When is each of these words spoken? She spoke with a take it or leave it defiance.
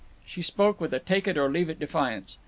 She 0.25 0.41
spoke 0.41 0.81
with 0.81 0.95
a 0.95 0.99
take 0.99 1.27
it 1.27 1.37
or 1.37 1.47
leave 1.47 1.69
it 1.69 1.77
defiance. 1.77 2.39